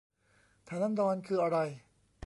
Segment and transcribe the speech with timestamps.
[0.69, 1.57] ฐานันดร คืออะไร